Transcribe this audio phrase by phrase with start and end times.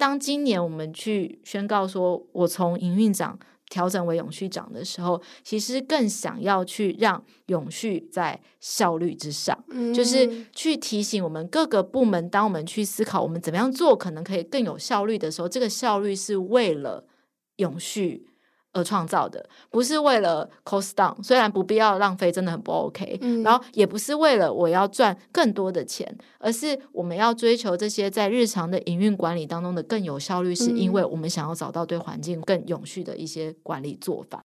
[0.00, 17.04] 当今年我们去宣告说，我从营运长调整为永续长的时候，其实更想要去让永续在效率之上，嗯、就是去提醒我们各个部门，当我们去思考我们怎么样做可能可以更有效率的时候，这个效率是为了
[17.56, 18.29] 永续。
[18.72, 23.18] 而创造的，不是为了 cost down，虽然不必要浪费，真的很不 OK。
[23.20, 34.40] 嗯，然后也不是为了我要赚更多的钱，而是我们要追求这些在日常的营运管理当中的更有效率，是因为我们想要找到对环境更永续的一些管理做法。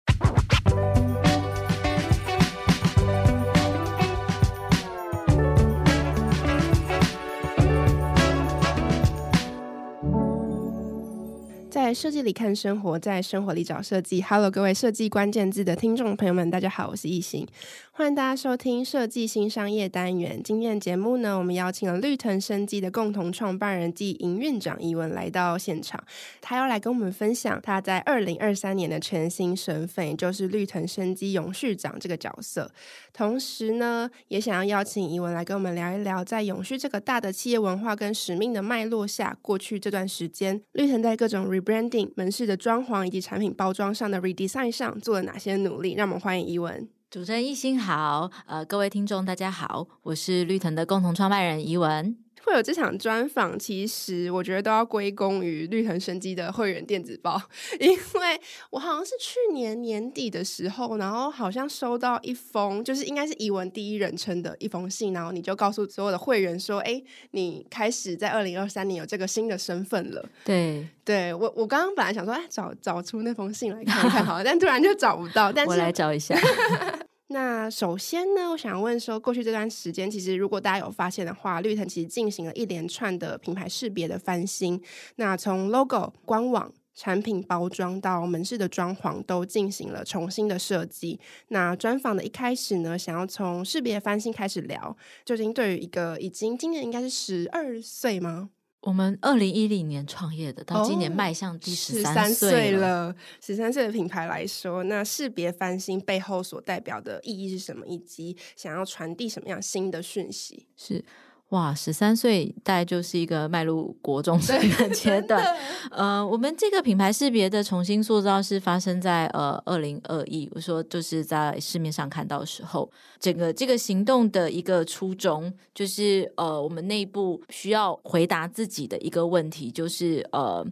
[11.71, 14.21] 在设计里看生活，在生活里找设计。
[14.21, 17.47] Hello，各位设计关键字的听众朋友们，大家好，我是易行，
[17.93, 20.43] 欢迎大家收听设计新商业单元。
[20.43, 26.03] 今天的节目呢，我们邀请了绿藤生机的共同创办人暨营运长伊文来到现场，
[26.41, 32.69] 他要来跟我们分享他在二零二三年的全新身份，也就是绿藤生机永续长这个角色。
[33.13, 42.11] 同时呢，也想要邀请怡文来跟我们聊一聊，在永续这个大的企业文化跟使命的脉络下，过去这段时间，绿藤在各种 rebranding。
[42.17, 45.95] 门市的装潢以及产品包装上的 redesign 上做了哪些努力？
[45.95, 46.89] 让我们欢迎怡文。
[47.11, 52.17] 主持人一心好，呃，各位听众大家好，我是绿藤的共同创办人怡文。
[52.45, 57.41] 会有这场专访，其实我觉得都要归功于绿藤生机的会员电子报，
[57.79, 67.03] 因为我好像是去年年底的时候，然后好像收到一封，就是应该是怡文第一人称的一封信，然后你就告诉所有的会员说，哎，
[67.33, 70.29] 你开始在二零二三年有这个新的身份了。
[70.45, 76.35] 对，对我我刚刚本来想说，哎，找找出那封信来看看好了，但突然就找不到，但是我来找一下。
[77.33, 84.83] 那首先呢，我想问说，过去这段时间，其实如果大家有发现的话，绿藤其实进行了一连串的品牌识别的翻新。
[85.15, 91.21] 那从 logo、官网、产品包装到门市的装潢，都进行了重新的设计。
[91.49, 98.51] 那专访的一开始呢，想要从识别翻新开始聊，究竟对于一个已经今年应该是十二岁吗？
[98.81, 103.15] 我们二零一零年创业的，到今年迈向第十三岁了。
[103.41, 107.87] 十三岁的品牌来说，那识别翻新背后所代表的意义是什么？
[107.87, 110.67] 以及想要传递什么样新的讯息？
[110.77, 111.05] 是。
[111.51, 115.45] 哇，十三岁大概就是一个迈入国中生的阶段。
[115.91, 130.65] 呃，我们这个品牌识别的重新塑造是发生在呃二零二一，我说就是在市面上看到的时候，整个这个行动的一个初衷就是呃，我们内部需要回答自己的一个问题，就是呃，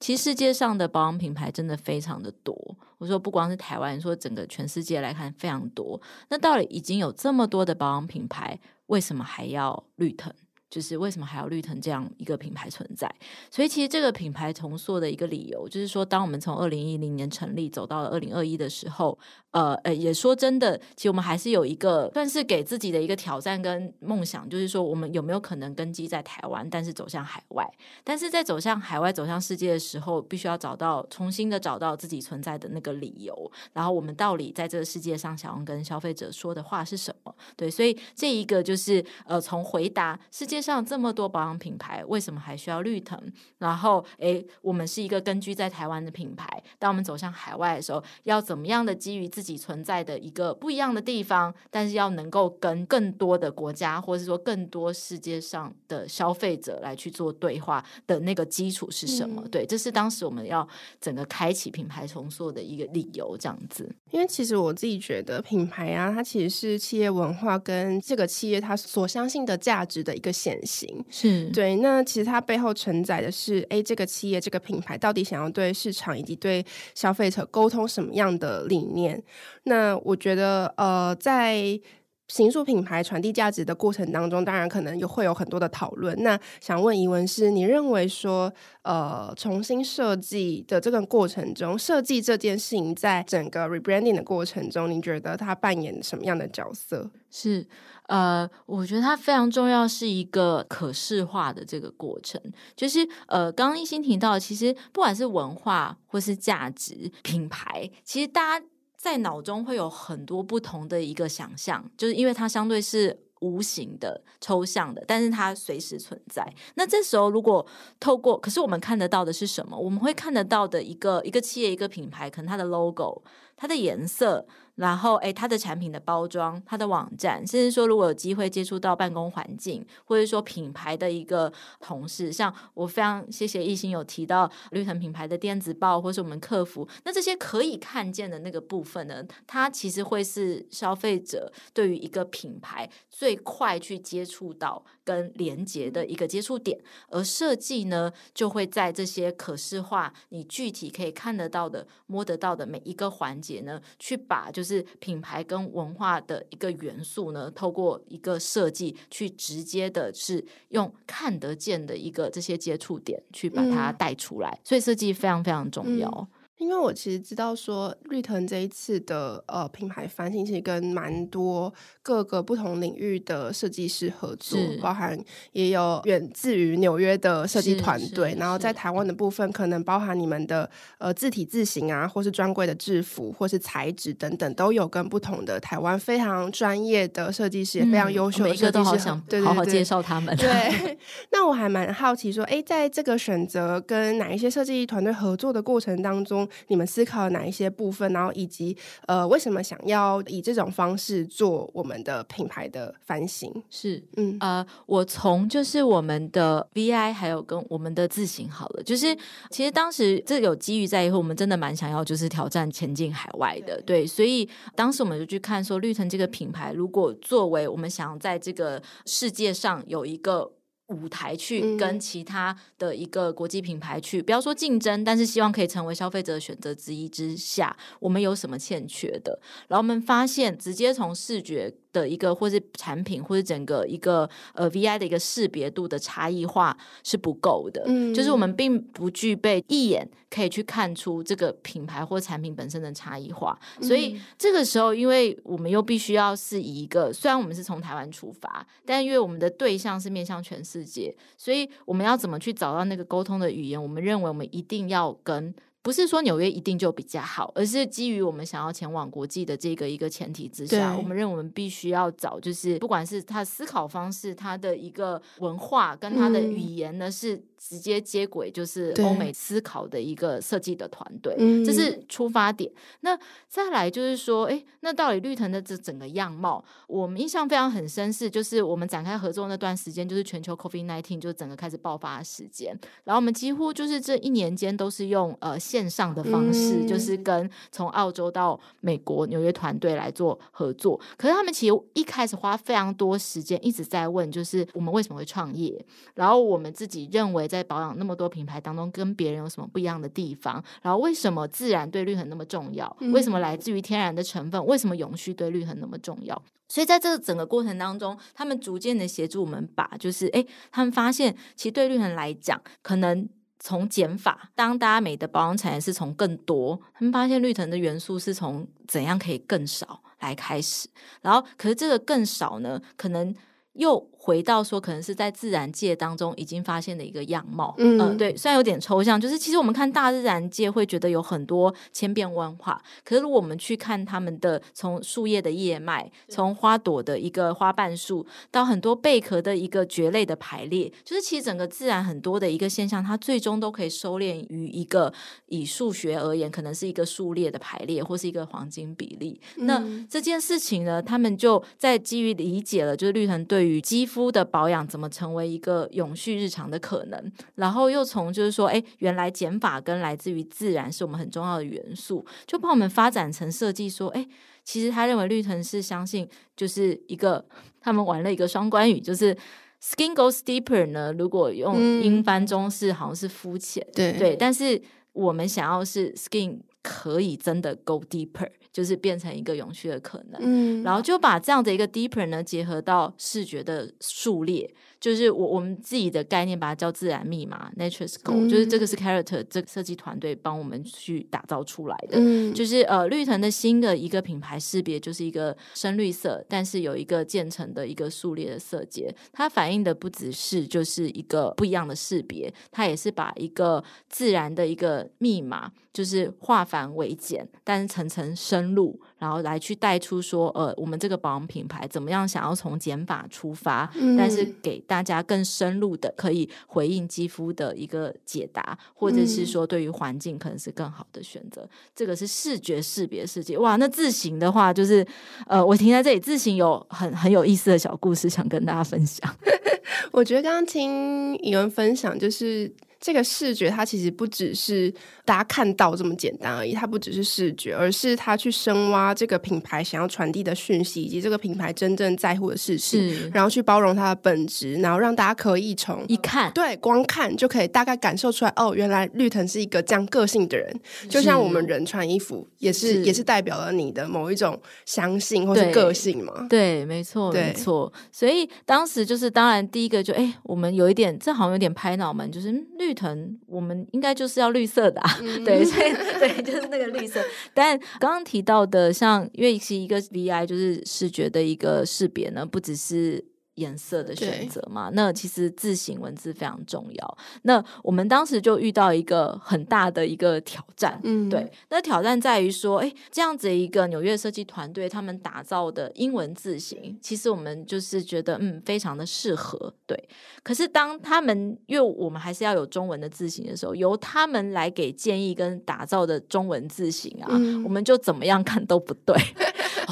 [0.00, 2.76] 其实世界上的保养品牌真的非常的多。
[2.98, 6.00] 我说不光是台湾，说整个全世界来看非常多。
[6.30, 8.58] 那到底已经有这么多的保养品牌？
[8.90, 10.34] 为什么还要绿藤？
[10.70, 13.12] 就是为什么还要绿藤这样一个品牌存在？
[13.50, 19.18] 所以其实这个品牌重塑的一个理由，就是说，当我们从二零一零年成立走到了二零二一的时候，
[19.50, 27.68] 呃呃，也说真的，其实我们还是有一个算是给自己的一个挑战跟梦想，就是说，我们有没有可能根基在台湾，但是走向海外？
[28.04, 33.50] 但是在走向海外、走向世界的时候，必须要找到重新的找到自己存在的那个理由。
[33.72, 37.34] 然后我们到底在这个世界上想要跟消费者说的话是什么？
[37.56, 40.59] 对，所以这一个就是呃，从回答世界。
[40.60, 43.18] 上这么多保养品牌，为什么还需要绿藤？
[43.58, 46.46] 然后，诶，我们是一个根据在台湾的品牌，
[46.78, 59.42] 当我们走向海外的时候，要怎么样的基于自己存在的一个不一样的地方，但是要能够跟更多的国家，或者是说更多世界上的消费者来去做对话的那个基础是什么？
[59.44, 60.66] 嗯、对，这是当时我们要
[61.00, 63.88] 整个开启品牌重塑的一个理由，这样子。
[64.10, 79.22] 因为其实我自己觉得品牌啊，它其实是企业文化跟这个企业它所相信的价值的一个显典型是对，那其实它背后承载的是，哎，这个企业这个品牌到底想要对市场以及对消费者沟通什么样的理念？
[79.64, 81.80] 那我觉得，呃，在
[82.26, 86.20] 行塑品牌传递价值的过程当中，当然可能有会有很多的讨论。
[86.22, 97.10] 那想问怡文是，你认为说，呃，重新设计的这个过程中，设计这件事情在整个 rebranding 的过程中，你觉得它扮演什么样的角色？
[97.30, 97.66] 是。
[98.10, 102.40] 呃，我觉得它非常重要，是一个可视化的这个过程。
[102.74, 108.66] 就是呃，刚刚一心提到，其实不管是文化或是价值、品牌，其实大家
[108.96, 116.44] 在脑中会有很多不同的一个想象，就是因为它相对是无形的、抽象的，但是它随时存在。
[116.74, 117.64] 那这时候，如果
[118.00, 119.78] 透过，可是我们看得到的是什么？
[119.78, 123.22] 我们会看得到的一个一个企业、一个品牌，可能它的 logo、
[123.56, 124.48] 它的颜色。
[124.80, 166.08] 然后诶，它的产品的包装、它的网站，甚至说如果有机会接触到办公环境，或者说品牌的一个同事，像我非常谢谢亦欣有提到绿藤品牌的电子报，或是我们客服，那这些可以看见的那个部分呢，它其实会是消费者对于一个品牌最快去接触到跟连接的一个接触点，而设计呢，就会在这些可视化、你具体可以看得到的、摸得到的每一个环节呢，去把就是品牌跟文化的一个元素呢，透过一个设计去直接的是用看得见的一个这些接触点去把它带出来，嗯、所以设计非常非常重要。
[166.08, 166.28] 嗯
[166.60, 171.72] 因为我其实知道说绿藤这一次的呃品牌翻新，其实跟蛮多
[172.02, 175.18] 各个不同领域的设计师合作，包含
[175.52, 180.68] 也有远自于纽约的设计团队，然后在台湾的部分可能包含你们的
[180.98, 190.36] 呃字体字型啊，或是专柜的制服，或是材质等等，都有跟不同的台湾非常专业的设计师，也非常优秀的设计师，嗯、每个都好想对，对，对，好好介绍他们。
[190.36, 190.98] 对，
[191.32, 198.76] 那我还蛮好奇说，哎，在这个选择跟哪一些设计团队合作的过程当中，你们思考了哪一些部分，然后以及
[199.06, 203.52] 呃，为什么想要以这种方式做我们的品牌的翻新？
[203.70, 209.16] 是，嗯，呃，我从就是我们的 VI 还有跟我们的自行好了，就是
[209.50, 220.50] 其实当时这有机遇在以后，我们真的蛮想要就是挑战前进海外的，对，对，所以当时我们就去看说绿藤这个品牌，如果作为我们想要在这个世界上有一个。
[220.90, 229.40] 舞台去跟其他的一个国际品牌去，不要说竞争，但是希望可以成为消费者的选择之一之下，我们有什么欠缺的？
[229.68, 231.72] 然后我们发现，直接从视觉。
[231.92, 253.82] 的一个，或是产品，或是整个一个呃 VI 的一个识别度的差异化是不够的，嗯，就是我们并不具备一眼可以去看出这个品牌或产品本身的差异化，嗯，所以这个时候，因为我们又必须要是以一个，虽然我们是从台湾出发，但因为我们的对象是面向全世界，所以我们要怎么去找到那个沟通的语言？
[253.82, 255.54] 我们认为我们一定要跟。
[255.82, 272.68] 不是说纽约一定就比较好，而是基于我们想要前往国际的这个一个前提之下，我们认为我们必须要找，就是不管是他思考方式，他的一个文化跟他的语言呢，嗯、是直接接轨，就是欧美思考的一个设计的团队，这是出发点。
[273.02, 273.16] 那
[273.48, 285.60] 再来就是说，哎，那到底绿藤的这整个样貌，我们印象非常很深，是就是我们展开合作那段时间，就是全球 COVID-19 就整个开始爆发的时间，然后我们几乎就是这一年间都是用呃。
[285.60, 290.98] 线上的方式，就是跟从澳洲到美国纽约团队来做合作。
[291.18, 295.84] 可是他们其实一开始花非常多时间，一直在问，就是我们为什么会创业？
[296.14, 300.62] 然后我们自己认为在保养那么多品牌当中，跟别人有什么不一样的地方？
[300.80, 302.96] 然后为什么自然对绿藤那么重要？
[303.12, 304.64] 为什么来自于天然的成分？
[304.66, 306.40] 为什么永续对绿藤那么重要？
[306.68, 313.28] 所以在这个整个过程当中，他们逐渐的协助我们把，就是诶，他们发现其实对绿藤来讲，可能。
[313.62, 320.88] 从减法，当大家美的保养产业是从更多，他们发现绿藤的元素是从怎样可以更少来开始，
[321.20, 323.34] 然后可是这个更少呢，可能
[323.74, 324.00] 又。
[324.22, 345.10] 回到说，可能是在自然界当中已经发现的一个样貌，嗯、呃，对，虽然有点抽象，就是其实我们看大自然界会觉得有很多千变万化，可是如果我们去看他们的从树叶的叶脉，从花朵的一个花瓣数，到很多贝壳的一个蕨类的排列，就是其实整个自然很多的一个现象，它最终都可以收敛于一个
[345.46, 349.40] 以数学而言，可能是一个数列的排列，或是一个黄金比例。
[349.56, 357.32] 嗯、那这件事情呢，他们就在基于理解了，就是绿藤对于肌肤的保养怎么成为一个永续日常的可能？
[357.54, 364.26] 然后又从就是说，哎，原来减法跟来自于自然是我们很重要的元素，就帮我们发展成设计说，哎，
[364.64, 367.44] 其实他认为绿藤是相信就是一个
[367.80, 369.32] 他们玩了一个双关语，就是
[369.80, 371.12] skin goes deeper 呢。
[371.16, 374.80] 如果用英翻中式，好像是肤浅，对对，但是
[375.12, 378.50] 我们想要是 skin 可以真的 go deeper。
[378.72, 384.72] 就是变成一个永续的可能，嗯，然后就把这样的一个 deeper 呢结合到视觉的数列。
[385.00, 392.18] 就是我我们自己的概念，把它叫自然密码 （Nature's Code），就是这个是 Character 这个设计团队帮我们去打造出来的。
[392.18, 399.10] 嗯，就是呃，绿藤的新的一个品牌识别，就是一个深绿色，但是有一个渐层的一个数列的色阶。
[399.32, 409.00] 它反映的不只是就是一个不一样的识别，它也是把一个自然的一个密码，就是化繁为简，但是层层深入。
[409.18, 421.60] 然后来去带出说，呃，我们这个保养品牌怎么样想要从减法出发，嗯、但是给大家更深入的可以回应肌肤的一个解答，或者是说对于环境可能是更好的选择。
[421.62, 423.58] 嗯、这个是视觉识别世界。
[423.58, 425.06] 哇，那自行的话就是，
[425.46, 429.30] 呃，我停在这里，自行有很很有意思的小故事想跟大家分享。
[430.12, 432.72] 我觉得刚刚听有人分享就是。
[433.00, 434.92] 这个视觉，它其实不只是
[435.24, 456.46] 大家看到这么简单而已，它不只是视觉，而是它去深挖这个品牌想要传递的讯息，以及这个品牌真正在乎的事情，然后去包容它的本质，然后让大家可以从一看，对，光看就可以大概感受出来，哦，原来绿藤是一个这样个性的人，就像我们人穿衣服也是，是也是代表了你的某一种相信或是个性嘛。
[456.50, 457.90] 对，对，没错，对没错。
[458.12, 462.89] 所以当时就是，当然第一个就，哎，我们有一点，这好像有点拍脑门，就是绿。
[462.90, 467.24] 绿藤，我们应该就是要绿色的，啊，嗯、 对，所以对，就是那个绿色。
[467.54, 473.24] 但刚刚提到的，像因为是一个 VI，就是视觉的一个识别呢，不只是。
[473.60, 477.18] 颜色的选择嘛，那其实字形文字非常重要。
[477.42, 481.50] 那我们当时就遇到一个很大的一个挑战，嗯，对。
[481.68, 490.08] 那挑战在于说，哎，这样子一个纽约设计团队他们打造的英文字形，其实我们就是觉得嗯，非常的适合，对。
[490.42, 499.14] 可是当他们因为我们还是要有中文的字形的时候，由他们来给建议跟打造的中文字形啊，嗯、我们就怎么样看都不对。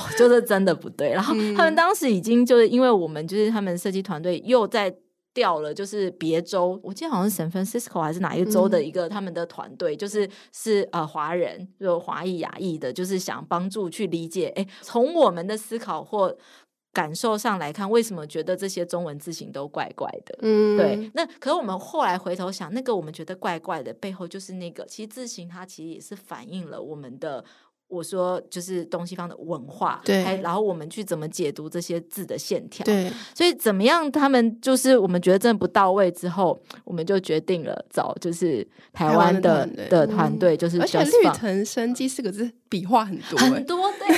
[0.19, 4.95] 就是真的不对，然后他们当时已经就是因为我们就是他们设计团队又在
[5.35, 16.37] 调了，就是别州，我记得好像是 San Francisco 还是哪一个州的一个他们的团队，嗯、就是是呃华人，就华裔亚裔的，就是想帮助去理解，哎，从我们的思考或
[16.93, 20.37] 感受上来看，为什么觉得这些中文字形都怪怪的？
[20.41, 21.09] 嗯，对。
[21.15, 27.45] 那可是我们后来回头想，那个我们觉得怪怪的背后，就是那个其实字形它其实也是反映了我们的。
[27.89, 44.09] 我说就是东西方的文化，对，然后我们去怎么解读这些字的线条，对，所以怎么样，他们就是我们觉得真的不到位之后，我们就决定了找就是台湾的湾的团队，就是、嗯、而且绿藤生机四个字笔画很多很多，对，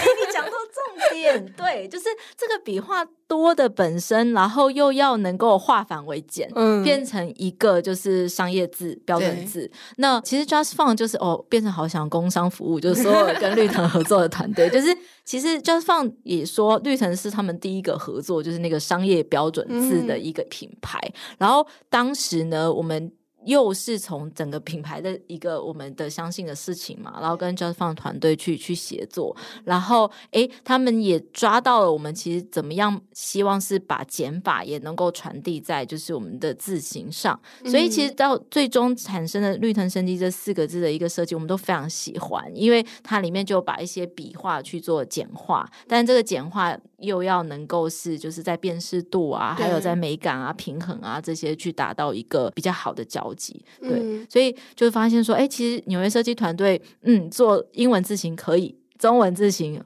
[1.12, 3.06] 点，对，就是这个笔画。
[3.30, 9.70] 多的本身，然后又要能够化繁为简，嗯，变成一个就是商业字标准字。
[9.98, 14.88] 那其实 Just Font 就是哦，变成好想工商服务，就是所有跟绿藤合作的团队，就是
[15.24, 20.98] 其实 Just Font 也说绿藤是他们第一个合作，就是那个商业标准字的一个品牌。
[21.04, 23.12] 嗯、然后当时呢，我们。
[23.44, 46.78] 又是从整个品牌的一个我们的相信的事情嘛，然后跟 Just Font 团队去去协作，然后诶，他们也抓到了我们其实怎么样，希望是把减法也能够传递在就是我们的字形上，所以其实到最终产生的绿藤生机这四个字的一个设计，我们都非常喜欢，因为它里面就把一些笔画去做简化，但这个简化。
[47.00, 59.82] 又要能够是就是在辨识度啊，还有在美感啊、平衡啊这些去达到一个比较好的交集，对，嗯、所以就发现说，哎，其实纽约设计团队，嗯，做英文字型可以，中文字型。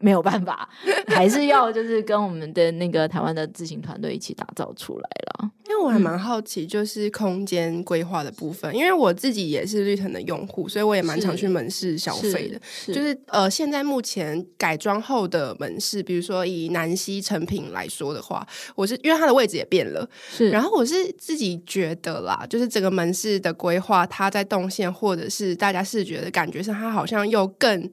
[0.00, 0.68] 没有办法，
[1.06, 5.50] 还是要就是跟我们的那个台湾的自行团队一起打造出来了。
[5.68, 12.60] 因为我还蛮好奇，就是空间规划的部分，嗯、因为我自己也是绿藤的用户，所以我也蛮常去门市消费的。
[12.64, 20.50] 是是就是呃，现在目前改装后的门市，比如说以南溪成品来说的话，我是因为它的位置也变了，是。
[20.50, 27.88] 然后我是自己觉得啦，就是整个门市的规划，它在动线或者是大家视觉的感觉上，它好像又更。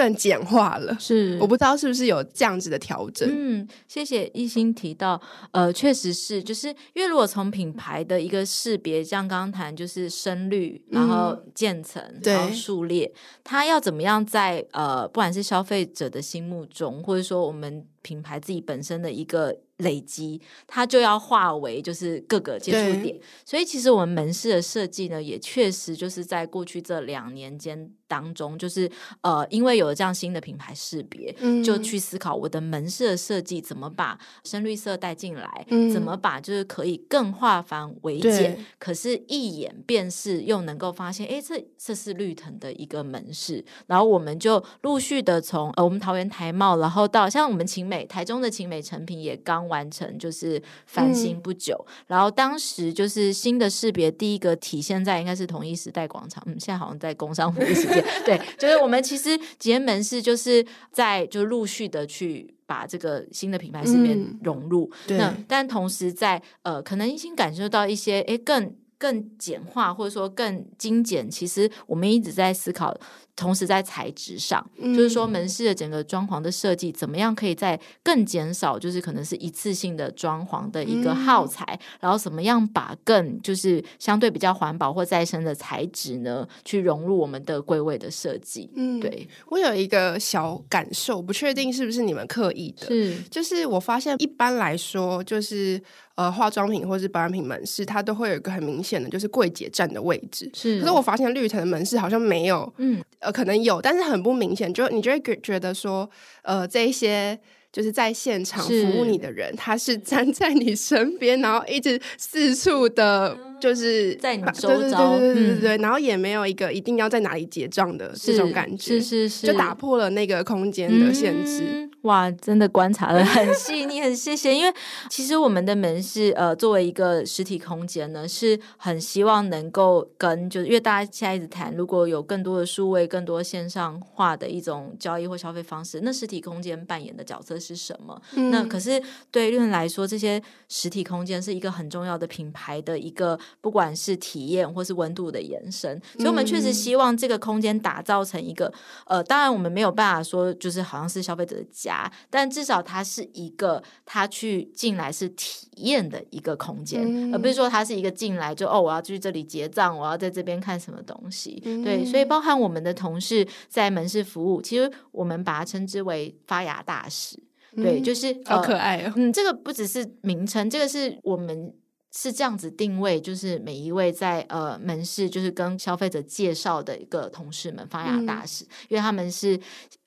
[0.00, 1.36] 更简化了，是。
[1.38, 3.28] 我不知道是不是有这样子的调整。
[3.30, 13.12] 嗯，谢谢一心提到，呃，确实是，就是因为如果从品牌的一个识别，像刚刚谈就是深绿，然后渐层，嗯、然后数列，
[13.44, 19.54] 它要怎么样在呃，不管是消费者的心目中，或者说我们品牌自己本身的一个。
[19.80, 28.90] 累积，它就要化为就是各个接触点，所以其实我们门市的设计呢，也确实就是在过去这两年间当中，就是
[29.20, 49.60] 呃，因为有了这样新的品牌识别，嗯、就去思考我的门市的设计怎么把深绿色带进来，嗯、怎么把就是可以更化繁为简，可是一眼辨识又能够发现，哎，这这是绿藤的一个门市，然后我们就陆续的从呃我们桃园台贸，然后到像我们晴美台中的晴美成品也刚。
[49.70, 68.74] 完成就是翻新不久，嗯、然后当时就是新的识别，第一个体现在应该是同一时代广场，嗯，现在好像在工商服务时间， 对，就是我们其实几间门市就是在就陆续的去把这个新的品牌里面融入，嗯、那但同时在呃，可能已经感受到一些诶更。
[69.00, 72.94] 更简化，或者说更精简，其实我们一直在思考，
[73.34, 88.70] 同时在材质上，嗯、就是说门市的整个装潢的设计，怎么样可以在更减少，就是可能是一次性的装潢的一个耗材，嗯、然后怎么样把更就是相对比较环保或再生的材质呢，去融入我们的柜位的设计。
[88.76, 95.82] 嗯，对，我有一个小感受，不确定是不是你们刻意的，是，就是我发现一般来说，就是。
[96.20, 100.50] 呃，化妆品或是保养品门市，它都会有一个很明显的，就是柜姐站的位置。
[100.52, 104.70] 是，可是我发现绿藤的门市好像没有，嗯，呃，可能有，但是很不明显。
[104.74, 106.10] 就你就会觉觉得说，
[106.42, 107.40] 呃，这一些
[107.72, 121.62] 就是在现场服务你的人，是他是站在你身边，然后一直四处的，就是在你周遭，对对对对对对，嗯、然后也没有一个一定要在哪里结账的这种感觉，是是是，就打破了那个空间的限制。
[121.66, 124.54] 嗯哇，真的观察的很细腻，很谢谢。
[124.54, 124.72] 因为
[125.10, 138.18] 其实我们的门市，呃，作为一个实体空间呢，是很希望能够跟，就是因为大家现在一直谈，如果有更多的数位、更多线上化的一种交易或消费方式，那实体空间扮演的角色是什么？
[138.34, 138.98] 嗯、那可是
[139.30, 146.00] 对于绿藤来说，这些实体空间是一个很重要的品牌的一个，不管是体验或是温度的延伸。
[146.16, 148.72] 所以，我们确实希望这个空间打造成一个，
[149.06, 152.10] 呃，当然我们没有办法说，就是好像是消费者的家。
[152.28, 161.62] 但至少它是一个，他去进来是体验的一个空间，嗯、而不是说它是一个进来就哦，我要去这里结账，我要在这边看什么东西。
[161.64, 167.36] 嗯、对，所以包含我们的同事在门市服务，其实我们把它称之为发芽大使。
[167.76, 169.12] 嗯、对，就是好可爱哦。
[169.16, 171.72] 嗯，这个不只是名称，这个是我们。
[172.12, 179.58] 是这样子定位，就是每一位在呃门市，就是跟消费者介绍的一个同事们发芽大使，嗯、因为他们是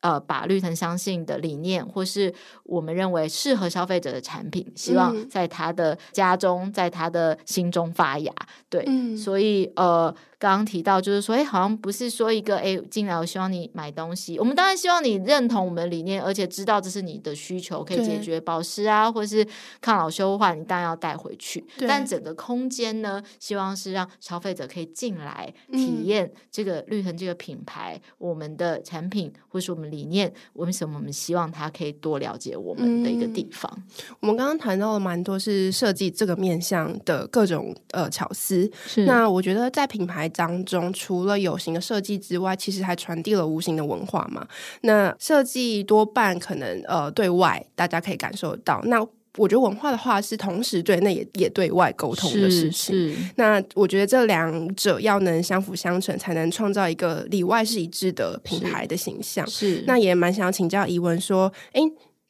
[0.01, 2.33] 呃把绿藤相信的理念，或是
[2.63, 8.33] 我们认为适合消费者的产品，希望在他的家中，在他的心中发芽。
[8.69, 10.13] 对，嗯、所以呃。
[10.43, 14.37] 刚刚提到，就是说，哎，好像不是说一个，哎，进来我希望你买东西。
[14.37, 19.47] 我们当然希望你认同我们的理念，而且知道这是你的需求，可以解决保湿啊，对或是
[19.79, 21.65] 抗老修护，你当然要带回去。
[21.87, 33.71] 但整个空间呢，希望是让消费者可以进来体验这个绿藤这个品牌，嗯、我们的产品或是我们理念，为什么我们希望他可以多了解我们的一个地方。
[33.77, 38.69] 嗯、我们刚刚谈到了蛮多是设计这个面向的各种呃巧思。
[38.85, 40.29] 是那我觉得在品牌。
[40.33, 44.45] 当中除了有形的设计之外，其实还传递了无形的文化嘛。
[44.81, 48.99] 那设计多半可能呃对外大家可以感受得到，那
[49.37, 53.15] 我觉得文化的话是同时对内也也对外沟通的事情。
[53.35, 59.47] 那我觉得这两者要能相辅相成，才能创造一个里外是一致的品牌的形象。
[59.47, 61.81] 是，是那也蛮想要请教怡文说，哎，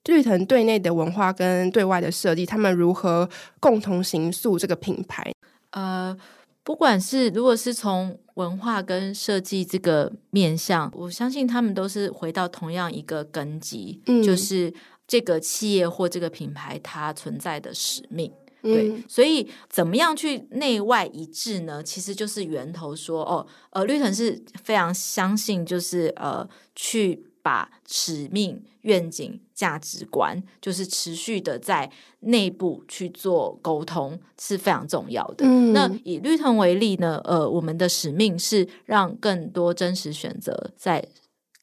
[0.05, 5.33] 绿藤对内的文化跟对外的设计，他们如何共同形塑这个品牌？
[5.71, 6.17] 呃。
[6.63, 14.73] 不管是如果是从文化跟设计这个面向，我相信他们都是回到同样一个根基，嗯、就是
[15.05, 18.31] 这个企业或这个品牌它存在的使命。
[18.63, 21.83] 嗯、对，所以怎么样去内外一致呢？
[21.83, 28.63] 其实就是源头说哦，呃，绿藤是非常相信，就是呃，去把使命。
[28.83, 35.45] 愿景、价值观，就是持续的在内部去做沟通是非常重要的。
[35.45, 41.01] 嗯、那以绿藤为例呢，呃，我们的使命是让更多真实选择在，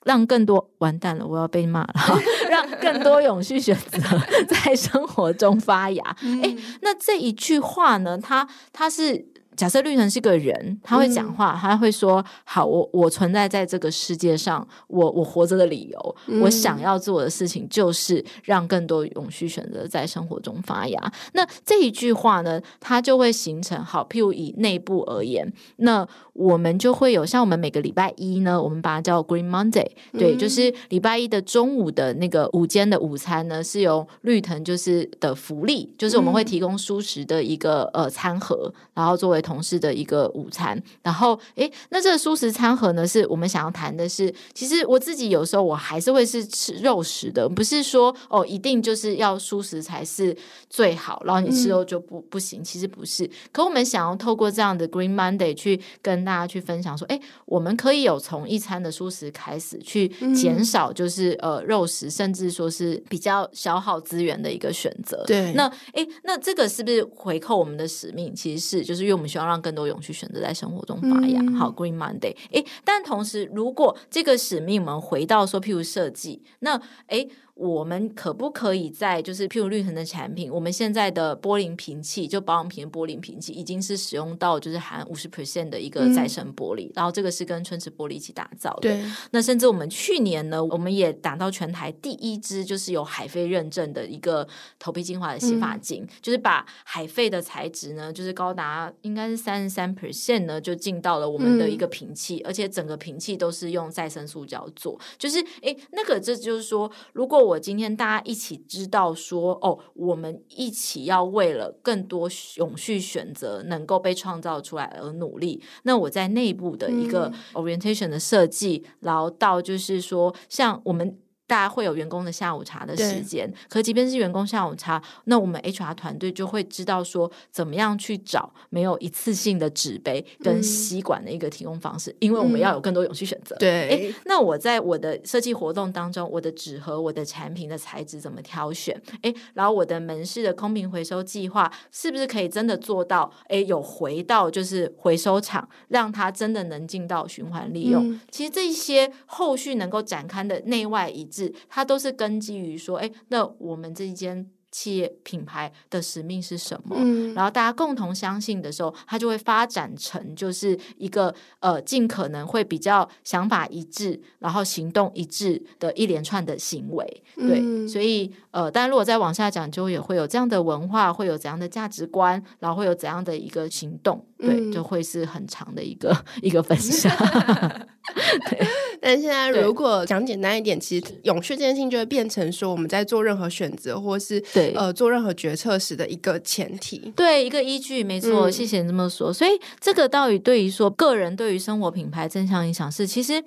[0.06, 1.92] 让更多完蛋了，我要被骂了，
[2.48, 4.00] 让更多永续选择
[4.48, 6.16] 在生活中发芽。
[6.22, 9.26] 嗯、诶，那这一句话呢，它它是。
[9.60, 24.02] 假设绿藤是个人，他会讲话，嗯、他会说：“好，我我存在在这个世界上，我我活着的理由，嗯、我想要做的事情就是让更多永续选择在生活中发芽。”那这一句话呢，它就会形成好。
[24.08, 39.42] 譬如以内部而言，那我们就会有像我们每个礼拜一呢，我们把它叫 Green Monday，对，嗯、就是礼拜一的中午的那个午间的午餐呢，是由绿藤就是的福利，就是我们会提供舒适的一个呃餐盒，然后作为。
[39.50, 50.36] 同事的一个午餐，然后诶，那这个蔬食餐盒呢，是我们想要谈的是，其实我自己有时候我还是会是吃肉食的，不是说哦一定就是要蔬食才是
[50.68, 53.28] 最好，然后你吃肉就不不行，其实不是。
[53.50, 65.24] 可我们想要透过这样的 Green Monday 去跟大家去分享说，诶，我们可以有从一餐的蔬食开始去减少，就是呃肉食，甚至说是比较消耗资源的一个选择。
[65.26, 68.32] 对，那诶，那这个是不是回扣我们的使命？
[68.34, 69.40] 其实是，就是因为我们需要。
[69.40, 71.40] 要让更多永续选择在生活中发芽。
[71.40, 72.36] 嗯、好，Green Monday。
[72.50, 77.26] 诶，但同时，如果这个使命我们回到说，譬如设计，那诶。
[77.60, 88.98] 我们可不可以在就是譬如绿藤的产品，我们现在的玻璃瓶器就保养瓶的玻璃瓶器已经是使用到就是含五十 percent 的一个再生玻璃，嗯、然后这个是跟春池玻璃一起打造的。
[89.30, 121.18] 那甚至我们去年呢，我们也打到全台第一支就是有海飞认证的一个头皮精华的洗发精，嗯、就是把海飞的材质呢，就是高达应该是三十三 percent 呢，就进到了我们的一个瓶器，嗯、而且整个瓶器都是用再生塑胶做，就是诶，那个这就是说，如果我今天大家一起知道说，哦，我们一起要为了更多永续选择能够被创造出来而努力，那我在内部的一个 orientation 的设计，嗯、然后到就是说，像我们。
[121.50, 133.56] 大家会有员工的下午茶的时间，可即便是员工下午茶，那我们 HR 团队就会知道说，怎么样去找没有一次性的纸杯跟吸管的一个提供方式，嗯、因为我们要有更多永续选择。
[133.56, 139.02] 对，诶，那我在我的设计活动当中，我的纸盒、我的产品的材质怎么挑选？
[139.22, 143.28] 诶，然后我的门市的空瓶回收计划是不是可以真的做到？
[143.48, 148.08] 诶，有回到就是回收厂，让它真的能进到循环利用。
[148.08, 151.39] 嗯、其实这些后续能够展开的内外一致。
[151.68, 156.94] 它都是根基于说，哎，那我们这一间企业品牌的使命是什么？
[156.98, 167.22] 嗯，然后大家共同相信的时候，它就会发展成就是一个呃，尽可能会比较想法一致，然后行动一致的一连串的行为。
[167.34, 174.24] 对，嗯、所以呃，但如果再往下讲，就也会有这样的文化，会有怎样的价值观，然后会有怎样的一个行动。
[174.38, 177.12] 对，嗯、就会是很长的一个 一个分享。
[178.50, 178.66] 对。
[179.00, 188.48] 但现在如果讲简单一点，其实永续这件事情就会变成说我们在做任何选择或是对呃做任何决策时的一个前提，对一个依据，没错。
[188.48, 189.32] 嗯、谢谢你这么说。
[189.32, 193.42] 所以这个到底对于说个人对于生活品牌正向影响是，其实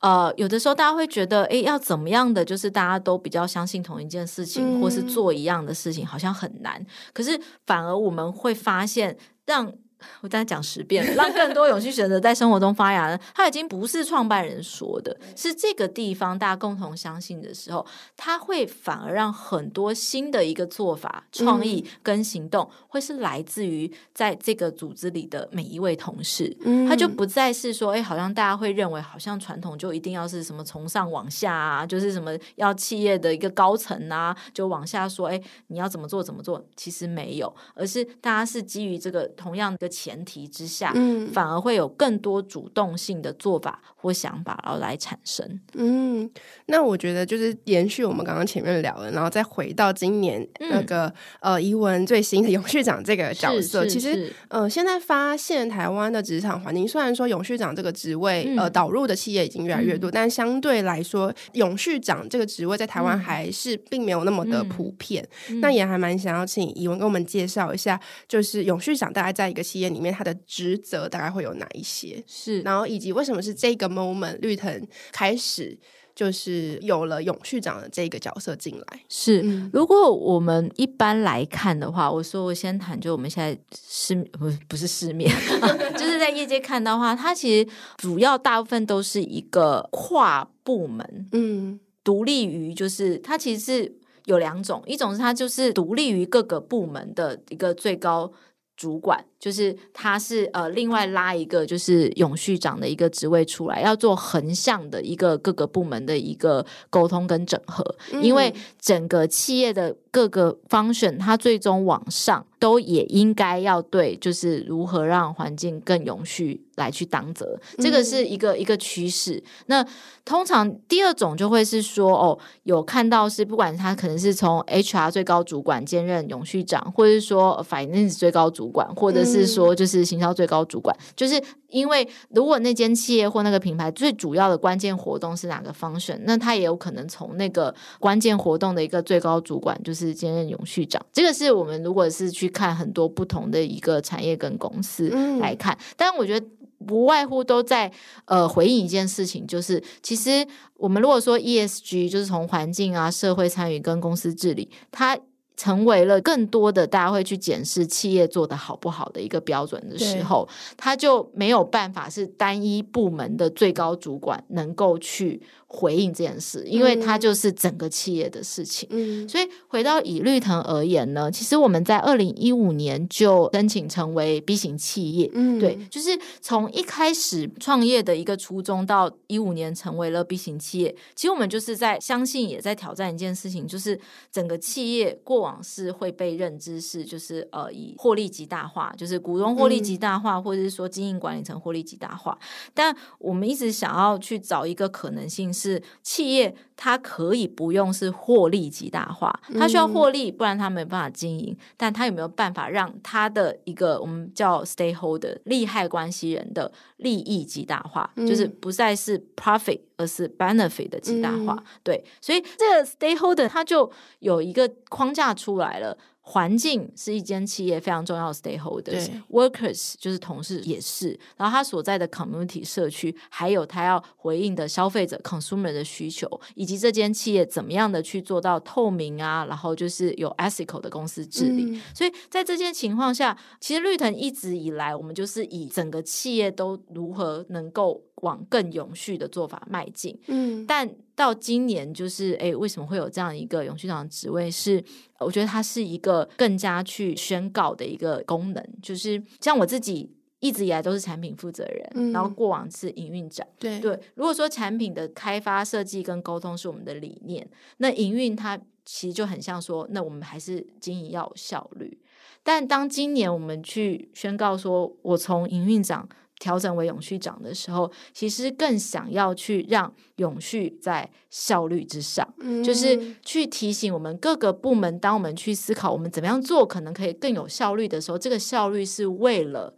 [0.00, 6.84] 呃有的时候大家会觉得，哎，要怎么样的就是大家都比较相信同一件事情，嗯、或是做一样的事情，好像很难。
[7.12, 9.72] 可是反而我们会发现让。
[10.20, 13.16] 我再讲十遍，让更多永续选择在生活中发芽。
[13.34, 17.84] 他已经不是创办人说的，是这个地方大家共同相信的时候，
[18.16, 26.56] 他会反而让很多新的一个做法、创意跟行动，会是来自于在这个组织里的每一位同事。
[26.88, 36.64] 他就不再是说，哎，好像大家会认为，好像传统就一定要是什么从上往下啊，就是什么要企业的一个高层啊，就往下说，哎，你要怎么做怎么做？
[36.76, 39.86] 其实没有，而是大家是基于这个同样的。
[39.96, 45.58] 前提之下，嗯，反而会有更多主动性的做法或想法，然后来产生。
[45.72, 46.30] 嗯，
[46.66, 51.06] 那我觉得就是延续我们刚刚前面聊的，然后再回到今年那个、
[51.40, 53.86] 嗯、呃，怡文最新的永续长这个角色。
[53.86, 65.26] 其实呃，现在发现台湾的职场环境，虽然说永续长这个职位、嗯、呃导入的企业已经越来越多，嗯、但相对来说，永续长这个职位在台湾还是并没有那么的普遍。
[65.48, 69.86] 嗯嗯、那也还蛮想要请怡文跟我们介绍一下，就是永续长大概在一个企业。
[69.96, 72.22] 里面他的职责大概会有哪一些？
[72.26, 75.78] 是，然后以及为什么是这个 moment 绿藤开始
[76.14, 79.00] 就是有了永续长的这个角色进来？
[79.08, 85.32] 是，嗯、如果我们一般来看的话，我说我先谈，就我们现在市不是不是市面，
[85.96, 98.32] 就是在业界看到的话，它其实主要大部分都是一个跨部门，嗯，独立于就是它其实是有两种，一种是它就是独立于各个部门的一个最高。
[98.78, 116.60] 主管就是他是呃，另外拉一个就是永续长的一个职位出来，要做横向的一个各个部门的一个沟通跟整合，嗯、因为整个企业的各个 function，它最终往上都也应该要对，就是如何让环境更永续。
[116.76, 119.42] 来去当责，这个是一个、嗯、一个趋势。
[119.64, 119.82] 那
[120.26, 141.04] 通常第二种就会是说，哦，有看到是不管他可能是从 HR 最高主管兼任永续长，或者是说 Finance 最高主管，或者是说就是行销最高主管，嗯、就是因为如果那间企业或那个品牌最主要的关键活动是哪个 function，那他也有可能从那个关键活动的一个最高主管就是兼任永续长。
[141.12, 145.08] 这个是我们如果是去看很多不同的一个产业跟公司
[145.40, 146.46] 来看，嗯、但我觉得。
[146.86, 147.90] 不外乎都在
[148.26, 150.46] 呃回应一件事情，就是其实
[150.76, 155.18] 我们如果说 ESG，就是从环境啊、社会参与跟公司治理，它
[155.56, 168.88] 成为了更多的大家会去检视企业做的好不好的一个标准的时候，他就没有办法是单一部门的最高主管能够去回应这件事，因为它就是整个企业的事情。
[168.92, 175.30] 嗯，所以回到以绿藤而言呢，其实我们在二零一五年就申请成为 B 型企业。
[175.34, 183.98] 嗯，对，就是从一开始创业的一个初衷到一五年成为了 B 型企业，其实我们就是在相信，也在挑战一件事情，就是
[184.30, 192.38] 整个企业过往是会被认知是就是呃以获利极大化，就是股东获利极大化，嗯、或者是说经营管理层获利极大化。
[192.72, 201.56] 但我们一直想要去找一个可能性，是企业它可以不用是获利极大化，它需要获利，不然它没办法经营。
[201.58, 211.54] 嗯、但它有没有办法让它的一个我们叫 stakeholder 利害关系人的利益极大化，嗯、就是不再是 profit，而是 benefit 的极大化？
[211.54, 215.96] 嗯、对，所以这个 stakeholder 它就有一个框架出来了。
[216.28, 231.64] 环境是一间企业非常重要的 stakeholders，workers 就是同事也是，然后他所在的 community 社区，还有他要回应的消费者 consumer 的需求，以及这间企业怎么样的去做到透明啊，然后就是有 ethical 的公司治理。
[231.66, 240.18] 嗯、所以在这些情况下，其实绿藤一直以来，我们就是以整个企业都如何能够往更永续的做法迈进。
[240.26, 244.50] 嗯，但到今年就是，哎，为什么会有这样一个永续长的职位？
[244.50, 244.82] 是
[245.18, 253.46] 我觉得它是一个更加去宣告的一个功能，就是像我自己一直以来都是产品负责人，嗯、然后过往是营运长。
[253.58, 257.48] 对对，如果说产品的开发、设计跟沟通是我们的理念，
[257.78, 261.98] 那营运它其实就很像说，那我们还是经营要有效率。
[262.42, 266.08] 但当今年我们去宣告说，我从营运长。
[266.38, 279.74] 调整为永续长的时候，其实更想要去让永续在效率之上，嗯、就是去提醒我们各个部门，当我们去思考我们怎么样做可能可以更有效率的时候，这个效率是为了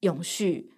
[0.00, 0.70] 永续。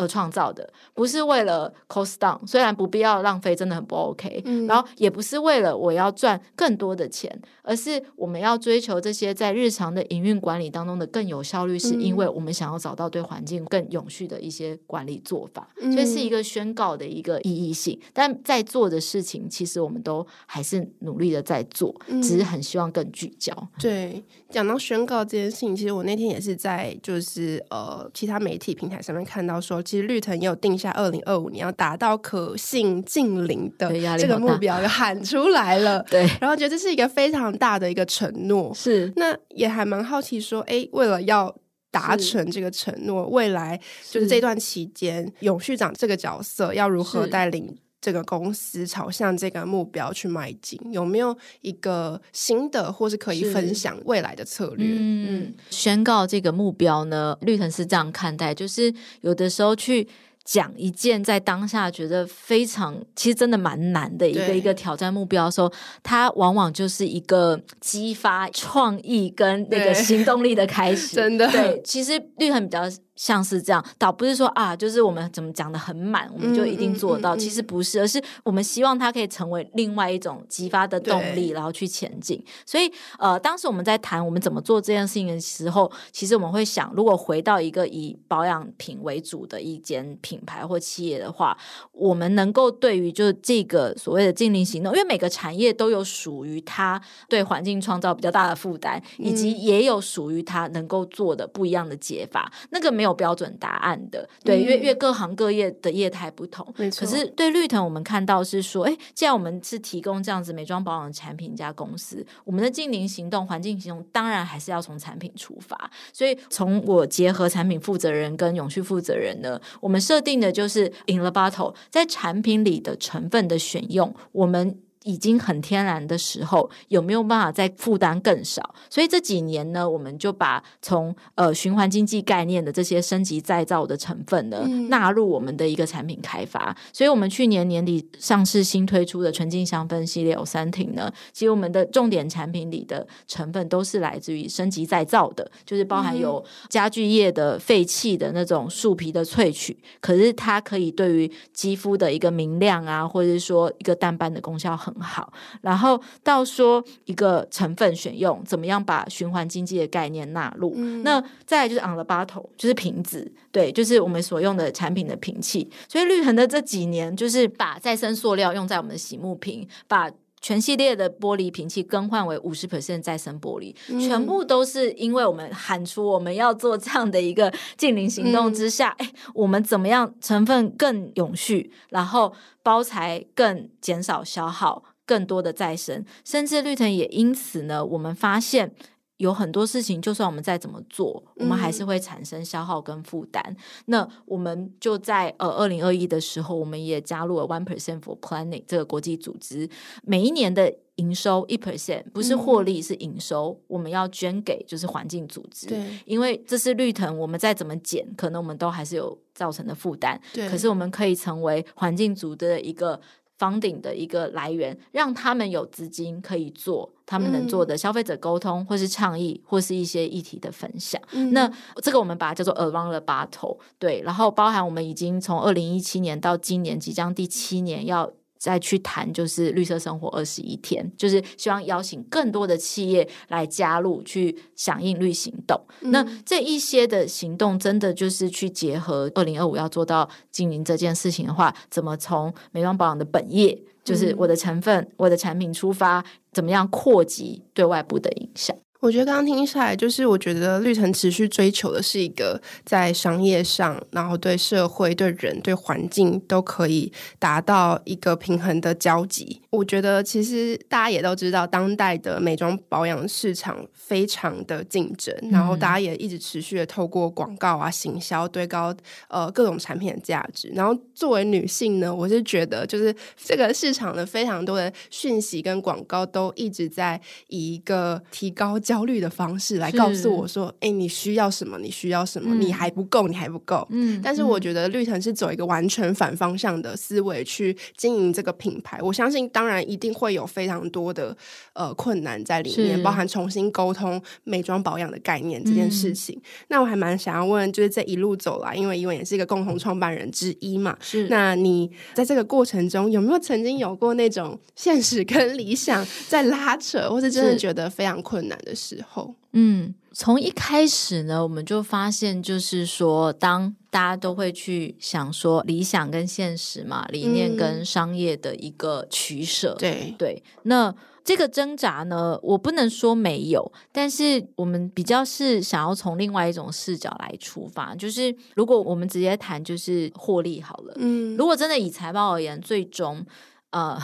[0.00, 4.42] 而创造的不是为了 cost down，虽然不必要浪费，真的很不 OK。
[4.46, 7.30] 嗯、然后也不是为了我要赚更多的钱，
[7.62, 15.68] 而是我们要追求这些在日常的营运管理当中的更有效率，是因为我们想要找到对环境更永续的一些管理做法。
[15.82, 18.00] 嗯、所以是一个宣告的一个意义性。
[18.14, 23.54] 但在做的事情，其实我们都还是努力的在做，嗯、只是很希望更聚焦。
[23.78, 29.82] 对，讲到宣告这件事情，其实我那天也是在就是呃其他媒体平台上面看到说。
[29.90, 36.00] 其实绿藤也有定下二零二五年要达到可信近零的这个目标，就喊出来了。
[36.08, 38.72] 对，然后觉得这是一个非常大的一个承诺。
[38.72, 41.52] 是，那也还蛮好奇说，哎，为了要
[41.90, 44.28] 达成这个承诺，未来就是。
[44.28, 50.80] 这段期间，永续长这个角色要如何带领这个公司朝向这个目标去迈进？
[50.90, 54.86] 有没有一个新的或是可以分享未来的策略？
[54.86, 57.36] 嗯，嗯，宣告这个目标呢？
[57.42, 60.08] 绿藤是这样看待，就是有的时候去。
[60.42, 65.70] 讲一件在当下觉得非常，其实真的蛮难的一个一个挑战目标的时候，
[66.02, 71.14] 它往往就是一个激发创意跟那个行动力的开始。
[71.20, 72.80] 真的，对，其实绿藤比较。
[73.20, 77.34] 像是这样，倒不是说啊，就是我们怎么讲的很满，我们就一定做得到。
[77.34, 82.42] 嗯嗯嗯、其实不是，而是我们希望它可以成为另外一种激发的动力，然后去前进。
[82.64, 91.54] 所以，呃，当时我们在谈我们怎么做这件事情的时候，其实我们会想，如果回到一个以保养品为主的一间品牌或企业的话，
[91.92, 103.09] 我们能够对于就是这个所谓的禁令行动，因为每个产业都有属于它对环境创造比较大的负担，以及也有属于它能够做的不一样的解法，那个没有。
[103.12, 107.06] 标准答案的，对，因为因为各行各业的业态不同，没错。
[107.06, 115.90] 可是对绿藤，我们看到是说，哎，既然我们是提供这样子美妆保养产品一家公司，我们的净零行动、环境行动，当然还是要从产品出发。
[116.12, 124.78] 所以，从我结合产品负责人跟永续负责人呢，我们设定的就是 In the bottle，在产品里的成分的选用，我们。
[125.04, 128.74] 已经很天然的时候，有没有办法再负担更少？
[128.90, 136.76] 所以这几年呢，我们就把从呃循环经济概念的这些升级再造的成分呢，嗯、纳入我们的一个产品开发。
[136.92, 154.89] 所以，我们去年年底上市新推出的纯净香氛系列有三瓶呢，其实我们的重点产品里的成分都是来自于升级再造的，就是包含有家具业的废弃的那种树皮的萃取，可是它可以对于肌肤的一个明亮啊，或者是说一个淡斑的功效很。
[154.92, 160.72] 很好，然后到说一个成分选用，怎么样把循环经济的概念纳入？
[160.76, 165.70] 嗯、那再来就是 on the bottle，就是瓶子，对，就是我们所用的产品的瓶器。
[165.88, 188.74] 所以绿恒的这几年就是把再生塑料用在我们的洗沐瓶，把全系列的玻璃瓶器更换为五十 percent 再生玻璃，嗯、全部都是因为我们喊出我们要做这样的一个近邻行动之下，哎、嗯，我们怎么样成分更永续，然后包材更减少消耗，更多的再生，甚至绿藤也因此呢，我们发现。
[189.20, 193.44] 有很多事情，就算我们再怎么做，我们还是会产生消耗跟负担。
[193.48, 199.68] 嗯、那我们就在呃二零二一的时候，我们也加入了 One Percent for Planet 这个国际组织。
[200.02, 205.66] 每一年的营收一 percent 不是获利，是营收，嗯、我们要捐给就是环境组织。
[205.66, 210.18] 对，因为这是绿藤，我们再怎么减，可能我们都还是有造成的负担。
[210.32, 212.98] 对，可是我们可以成为环境组织的一个。
[213.40, 221.00] Funding 的一个来源，让他们有资金可以做他们能做的消费者沟通，或是倡议，或是一些议题的分享。
[221.12, 221.50] 嗯、那
[221.82, 228.12] 这个我们把它叫做 Around the Battle，对，然后包含我们已经从二零一七年到今年即将第七年要。
[228.40, 235.60] 再去谈就是绿色生活二十一天，就是希望邀请更多的企业来加入，去响应绿行动。
[235.82, 248.56] 嗯、那这一些的行动，真的就是去结合二零二五要做到经营这件事情的话，怎么从美妆保养的本业，就是我的成分、嗯、我的产品出发，怎么样扩及对外部的影响？
[248.80, 259.42] 我觉得刚刚听下来，就是我觉得绿城持续追求的是一个在商业上，然后对社会、对人、对环境都可以达到一个平衡的交集。
[259.50, 268.74] 我觉得其实大家也都知道，当代的美妆保养市场非常的竞争，然后大家也一直持续的透过广告啊、行销堆高
[269.08, 270.52] 呃各种产品的价值。
[270.54, 278.58] 然后作为女性呢，我是觉得就是这个市场的非常多的讯息跟广告都一直在以一个提高。
[278.60, 281.58] 焦虑的方式来告诉我说：“哎、欸，你需要什么？
[281.58, 282.34] 你需要什么？
[282.34, 288.78] 嗯、你还不够，你还不够。”嗯，但是我觉得绿藤是走一个完全反方向的思维去经营这个品牌。
[288.80, 291.16] 我相信，当然一定会有非常多的
[291.54, 296.14] 呃困难在里面，包含重新沟通美妆保养的概念这件事情。
[296.16, 308.54] 嗯、那我还蛮想要问，就是这一路走来，因为伊文也是一个共同创办人之一嘛，是那你在这个过程中有没有曾经有过那种现实跟理想在拉扯，或是真的觉得非常困难的？
[308.60, 320.22] 时候，嗯，从一开始呢，我们就发现，就是说，当大家都会去想说理想跟现实嘛，理念跟商业的一个取舍，对、嗯、对。
[320.42, 333.06] 那这个挣扎呢，我不能说没有，但是我们比较是想要从另外一种视角来出发，就是如果我们直接谈就是获利好了，嗯，如果真的以财报而言，最终。
[333.50, 333.76] 呃，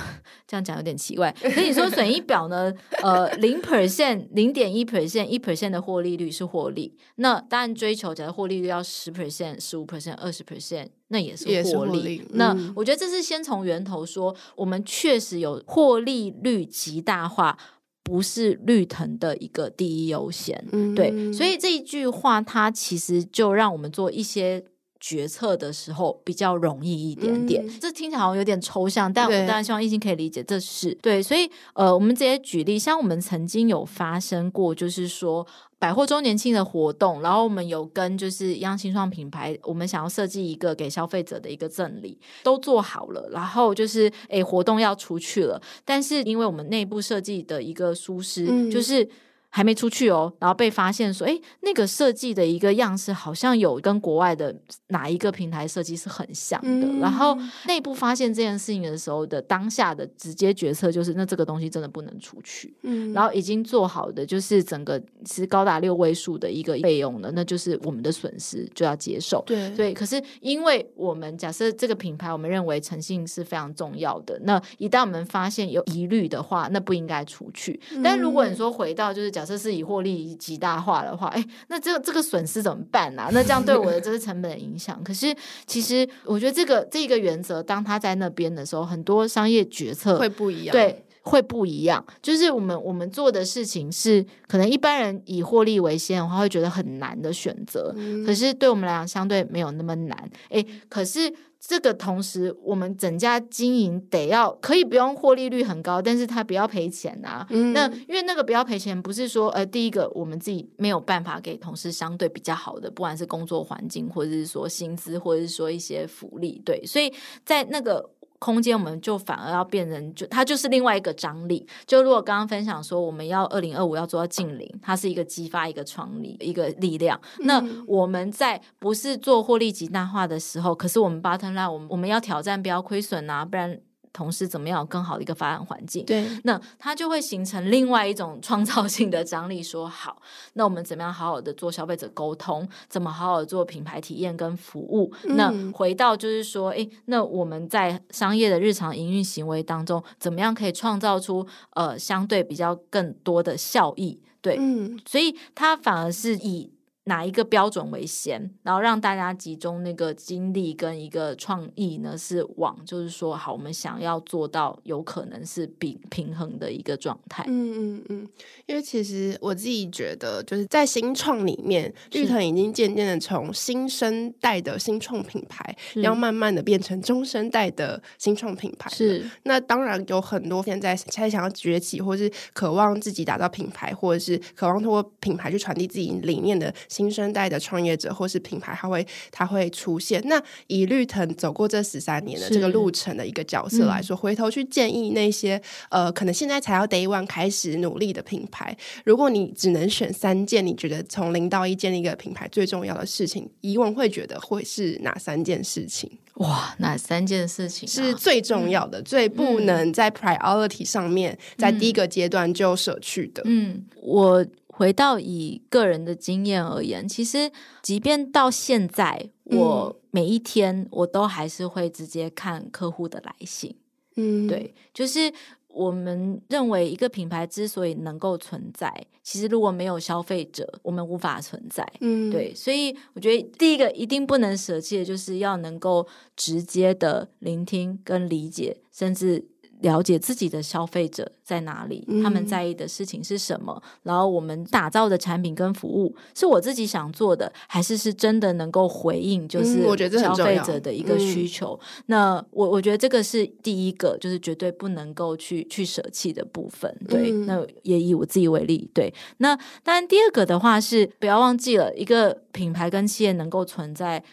[0.46, 1.35] 这样讲有点奇怪。
[1.40, 6.96] 可以说损益表呢，呃，零 percent、零点一 percent、一 percent 的获利率是获利。
[7.16, 11.90] 那当然追求，假如获利率要十 percent、十五 percent、二十 percent，那也是获利。
[11.90, 17.59] 获利嗯、那我觉得这是先从源头说，我们确实有获利率极大化，
[18.05, 20.64] 不是绿藤的一个第一优先。
[20.70, 24.64] 嗯、对，所以这一句话，它其实就让我们做一些。
[25.09, 31.23] 决策的时候比较容易一点点，嗯、这听起来好像有点抽象，但我当然希望异性可以理解这是对。
[31.23, 35.47] 所以呃，我们直接举例，像我们曾经有发生过，就是说
[35.79, 49.09] 百货周年庆的活动，然后我们有跟就是一样新创品牌，我们想要设计一个给消费者的一个赠礼，都做好了，然后就是诶活动要出去了，但是因为我们内部设计的一个疏失，嗯、就是。
[49.57, 54.55] 还没出去哦，然后被发现说，诶，那个设计的一个样式好像有跟国外的
[54.88, 56.87] 哪一个平台设计是很像的。
[56.87, 57.35] 嗯、然后
[57.66, 62.77] 内部发现这件事情的时候的当下的直接决策就是，那这个东西真的不能出去。
[62.83, 69.43] 嗯，然后已经做好的就是整个是高达六位数的一个费用了，那就是我们的损失就要接受。
[69.47, 77.79] 对对，可是因为我们假设这个品牌，我们认为诚信是非常重要的，那一旦我们发现有疑虑的话，那不应该出去。
[77.93, 83.29] 嗯、但如果你说回到就是假设是以获利极大化的话，哎，那这个这个损失怎么办啊？
[83.33, 85.35] 那这样对我的这个成本的影响，可是
[85.67, 92.03] 其实我觉得这个这个原则，当他在那边的时候，很多商业决策会不一样，对，会不一样。
[92.23, 100.31] 就是我们我们做的事情是，可能一般人以获利为先的话，会觉得很难的选择，嗯、可是对我们来讲，相对没有那么难。
[100.49, 101.31] 诶，可是。
[101.59, 107.45] 这个同时，我们整家经营得要可以不用获利率很高，但是他不要赔钱啊。
[107.51, 117.12] 嗯、那因为那个不要赔钱，不是说呃，第一个我们自己没有办法给同事相对比较好的，不管是工作环境，或者是说薪资，或者是说一些福利，对，所以
[117.45, 118.11] 在那个。
[118.38, 121.66] 空间，我们就反而要变成，就它就是另外一个张力。
[121.87, 127.20] 就如果刚刚分享说，我们要二零二五要做到近零，它是一个激发一个创力一个力量。
[127.38, 133.81] 嗯、那我们在不是做获利极大化的时候，可是我们 bottom line，我们我们要挑战不要亏损啊，不然。
[134.16, 136.02] 同事怎么样有更好的一个发展环境。
[136.07, 139.62] 对，那它就会形成另外一种创造性的张力。
[139.62, 140.22] 说好，
[140.55, 142.66] 那我们怎么样好好的做消费者沟通？
[142.88, 145.12] 怎么好好的做品牌体验跟服务？
[145.24, 154.18] 嗯、那回到就是说，诶，那我们在商业的日常营运行为当中，怎么样可以创造出呃相对比较更多的效益？
[154.40, 156.70] 对，嗯、所以它反而是以。
[157.09, 162.18] 哪一个标准为先，然后让大家集中那个精力跟一个创意呢？
[162.18, 167.44] 是往就是说，好，我们想要做到有可能是比平衡的一个状态。
[167.46, 168.28] 嗯嗯嗯，
[168.66, 178.90] 因为其实我自己觉得，就是在新创里面，绿藤已经渐渐的从新生代的新创品牌，要慢慢的变成中生代的新创品牌。
[178.90, 186.74] 是，那当然有很多现在才想要崛起，或是渴望自己打造品牌，或者是渴望通过品牌去传递自己理念的。
[186.97, 190.22] 新生代的创业者或是品牌，他会他会出现。
[190.24, 198.74] 那以绿藤走过这十三年的这个路程的一个角色来说，嗯、回头去建议那些呃，可能现在才要 day one 开始努力的品牌，
[199.05, 206.11] 如果你只能选三件，你觉得从零到一建立一个品牌最重要的事情，以往会觉得会是哪三件事情？
[206.36, 213.42] 哇，哪三件事情、啊、是最重要的、嗯、最不能在 priority 上面、嗯、在第一个阶段就舍去的？
[213.44, 214.47] 嗯，我。
[214.77, 217.51] 回到以个人的经验而言，其实
[217.83, 223.74] 即便到现在，我每一天我都还是会直接看客户的来信。
[224.16, 225.33] 嗯，对，就是
[225.68, 231.83] 我们认为一个品牌之所以能够存在，其实如果没有消费者，我们无法存在。
[232.01, 236.07] 嗯，对，所以我觉得第一个一定不能舍弃的就是要能够
[236.37, 239.47] 直接的聆听跟理解，甚至。
[239.81, 249.83] 了解自己的消费者在哪里，他们在意的事情是什么，嗯、然后我们打造的产品跟服务是我自己想做的，还是是真的能够回应就是
[250.18, 251.79] 消费者的一个需求？
[251.83, 256.95] 嗯、那我我觉得这个是第一个，就是绝对不能够去去舍弃的部分。
[257.09, 259.12] 对，嗯、那也以我自己为例，对。
[259.39, 264.24] 那当然第二个的话是不要忘记了，一个品牌跟企业能够存在，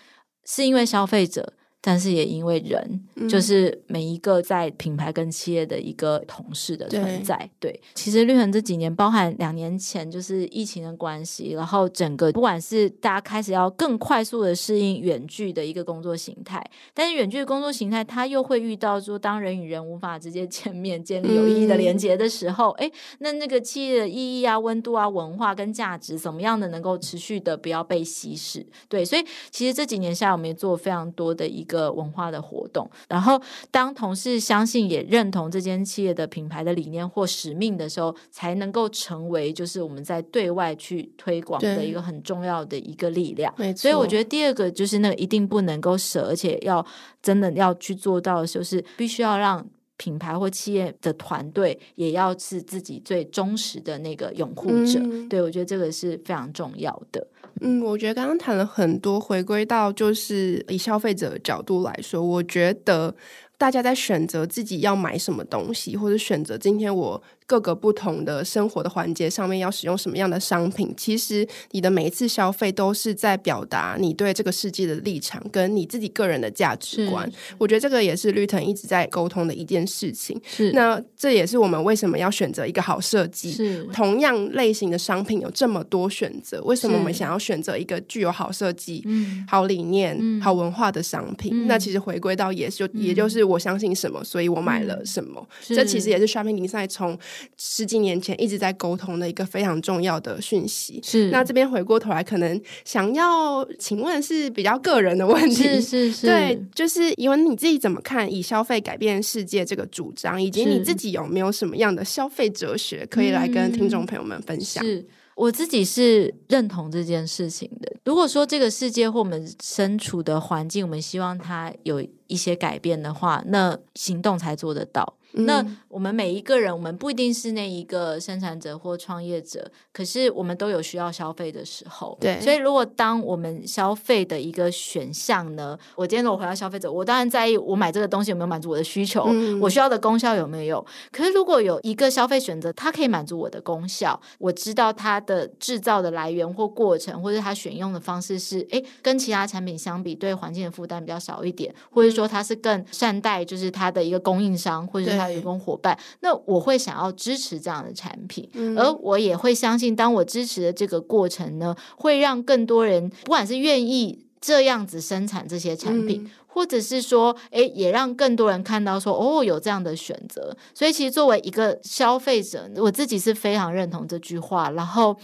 [0.45, 1.53] 是因为消费者。
[1.85, 7.81] 但是也因为人，嗯、就是每一个在品牌跟企业的一个同事的存在，对，对。
[7.93, 16.63] 其实绿恒这几年，包含两年前就是疫情的关系，然后整个不管是大家开始要更快速的适应远距的一个工作形态，
[16.93, 28.65] 但是远距的工作形态，它又会遇到说，当人与人无法直接见面、建立有意义的连接的时候，哎、嗯，那那个企业的意义啊、温度啊、文化跟价值，怎么样的能够持续的不要被稀释？
[28.87, 31.72] 对，所以其实这几年下来，我们也做非常多的一个。
[31.73, 43.51] 个文化的活动，然后当同事相信也认同这间企业的品牌的理念或使命的时候，才能够成为就是我们在对外去推广的一个很重要的一个力量。
[43.75, 46.85] 所以我觉得第二个就是那个一定不能够舍，而且要
[47.21, 49.65] 真的要去做到的就是必须要让
[49.97, 54.99] 品牌或企业的团队也要是自己最忠实的那个拥护者。
[54.99, 57.25] 嗯、对，我觉得这个是非常重要的。
[57.61, 63.15] 嗯，我觉得刚刚谈了很多，回归到就是以消费者的角度来说，我觉得
[63.57, 67.21] 大家在选择自己要买什么东西，或者选择今天我。
[67.45, 70.93] 各个不同的生活的环节上面要使用什么样的商品？
[70.95, 77.29] 其实你的每一次消费都是在表达你对这个世界的立场，跟你自己个人的价值观。
[77.57, 80.39] 我觉得这个也是绿藤一直在沟通的一件事情。
[80.45, 83.51] 是，那这也是我们为什么要选择一个好设计。
[83.51, 91.51] 是，同样类型的商品有这么多选择，为什么我们想要选择一个具有好设计、嗯、好理念、嗯、好文化的商品？
[91.53, 95.45] 嗯、那其实回归到也就、嗯、也就是我相信什么，所以我买了什么。
[95.69, 97.17] 嗯、这其实也是 Shopping Design 从
[97.57, 100.99] 十几年前一直在沟通的一个非常重要的讯息。
[101.03, 105.63] 是，那这边回过头来，可能想要请问是比较个人的问题。
[105.63, 114.83] 是是是，对，就是因为你自己怎么看以消费改变世界这个主张，以及你自己有没有什么样的消费哲学可以来跟听众朋友们分享？
[114.83, 115.05] 是，
[115.35, 117.91] 我自己是认同这件事情的。
[118.05, 125.15] 如果说这个世界或我们身处的环境，我们希望它有一些改变的话，那行动才做得到。
[125.33, 132.17] 那我们每一个人，我们不一定是那一个生产者或创业者，可是我们都有需要消费的时候。
[132.21, 140.85] 对，所以如果当我们消费的一个选项呢，我今天如果回到消费者，我当然在意我买这个东西有没有满足我的需求，嗯、我需要的功效有没有。
[141.11, 166.23] 可是如果有一个消费选择，它可以满足我的功效，我知道它的制造的来源或过程，或者它选用的方式是，诶，跟其他产品相比，对环境的负担比较少一点，或者说它是更善待，就是它的一个供应商，或者员工伙伴，那我会想要支持这样的产品，嗯、而我也会相信，当我支持的这个过程呢，会让更多人，不管是愿意这样子生产这些产品。
[166.23, 170.55] 嗯或者是说，诶，也让更多人看到说，哦，有这样的选择。
[170.75, 175.17] 所以，其实作为一个消费者，我自己是非常认同这句话，然后。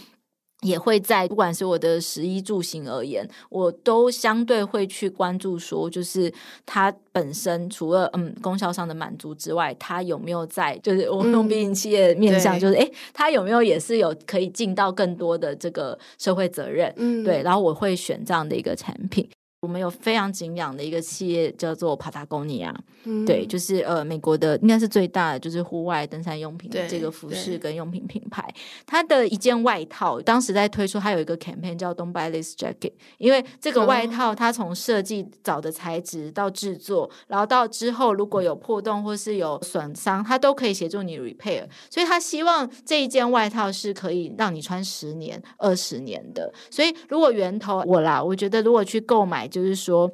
[0.62, 6.32] 也会在不管是我的食衣住行而言，我都相对会去关注说，就是
[6.66, 19.28] 它本身除了嗯功效上的满足之外，它有没有在就是我们用民营企业面向，就是诶、嗯，它有没有也是有可以尽到更多的这个社会责任，嗯，对，然后我会选这样的一个产品。
[19.60, 28.42] 我们有非常敬仰的一个企业叫做 Patagonia，嗯，对，就是呃美国的应该是最大的就是户外登山用品的这个服饰跟用品品牌。
[28.86, 41.66] 它的一件外套当时在推出，它有一个 campaign 叫 Don't buy this jacket，因为这个外套它从设计找的材质到制作，然后到之后如果有破洞或是有损伤，它都可以协助你 repair。
[41.90, 46.50] 所以他希望这一件外套是可以让你穿十年、二十年的。
[46.70, 49.49] 所以如果源头我啦，我觉得如果去购买。
[49.50, 50.10] 就是说，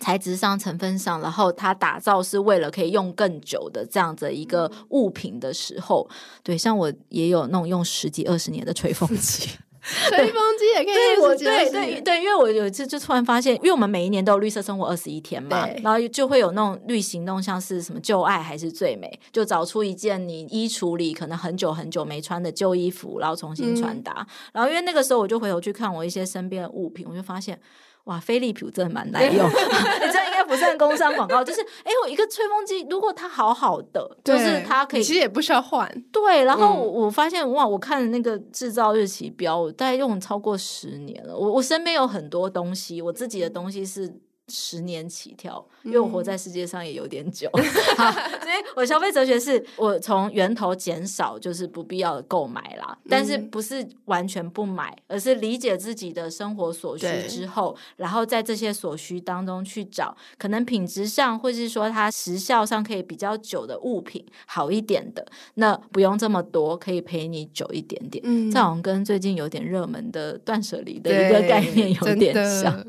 [0.00, 6.08] 材质上、成分上，然后它打造是为了可以用更久的这样子一个物品的时候，
[6.42, 9.48] 对，像我也有那种用十几二十年的吹风机，
[10.08, 10.94] 吹风机也可以。
[11.38, 24.14] 对对对，因为我有一次就突然发现，因为我们每一年都有绿色生活二十一天嘛，然后就会有那种绿行动，像是什么旧爱还是最美，就找出一件你衣橱里可能很久很久没穿的旧衣服，然后重新穿搭。
[24.18, 27.60] 嗯、然后因为那个时候我就回头去看我一些身边的物品，我就发现。
[28.04, 35.88] 哇，飞利浦真的蛮耐用， 你这应该不算工商广告，就是哎，我一个吹风机，如果它好好的，就是它可以，其实也不需要换。
[36.10, 41.36] 对，然后我发现哇，我看那个制造日期标，我大概用超过十年了。
[41.36, 44.12] 我我身边有很多东西，我自己的东西是。
[44.48, 47.64] 十年起跳，因为我活在世界上也有点久，嗯、
[47.96, 65.24] 好，所以我消费哲学是我从源头减少，就是不必要的购买啦，但是不是完全不买，而是理解自己的生活所需之后，然后在这些所需当中去找可能品质上或是说它时效上可以比较久的物品，好一点的，
[65.54, 68.22] 那不用这么多，可以陪你久一点点。
[68.26, 72.84] 嗯，这好像跟最近有点热门的断舍离的一个概念有点像。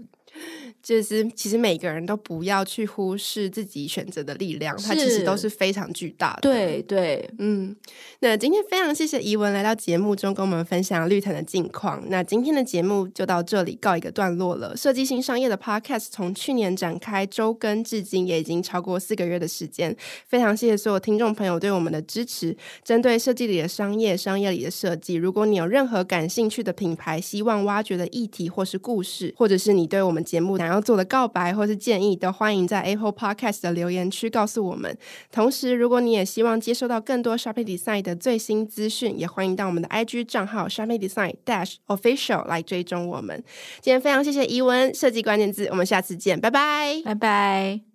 [0.83, 6.41] 就是其实每个人都不要去忽视自己选择的力量，它其实都是非常巨大的。
[6.41, 7.73] 对对，嗯。
[8.19, 12.03] 那今天非常谢谢怡文来到节目中跟我们分享绿藤的近况。
[12.07, 14.75] 那今天的节目就到这里告一个段落了。
[14.75, 19.95] 设计新商业的 Podcast 从去年展开周更至今，也已经超过四个月的时间。
[20.27, 22.55] 非常谢谢所有听众朋友对我们的支持。
[22.83, 34.97] 针对设计里的商业、商业里的设计，如果你有任何感兴趣的品牌，希望挖掘的议题或是故事，或者是你对我们节目想要要做的告白或是建议，都欢迎在 Apple Podcast 的留言区告诉我们。
[35.31, 43.43] 同时，如果你也希望接收到更多 Shopping Design 的最新资讯，也欢迎到我们的 IG 账号 Shopping Design Dash Official 来追踪我们。
[43.81, 47.92] 今天非常谢谢伊文设计关键字，我们下次见，拜拜，拜拜。